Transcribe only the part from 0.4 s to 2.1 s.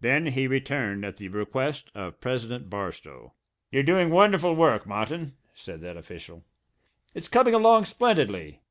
returned at the request